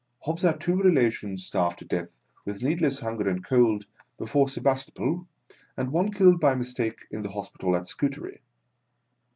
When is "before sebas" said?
4.17-4.89